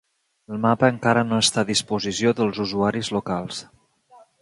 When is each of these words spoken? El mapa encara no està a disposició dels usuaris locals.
El 0.55 0.63
mapa 0.63 0.89
encara 0.93 1.25
no 1.27 1.39
està 1.45 1.65
a 1.65 1.69
disposició 1.69 2.35
dels 2.43 2.65
usuaris 2.67 3.15
locals. 3.19 3.65